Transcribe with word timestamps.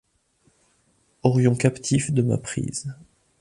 Orion 1.21 1.53
captif 1.53 2.11
de 2.11 2.23
ma 2.23 2.39
prise. 2.39 2.91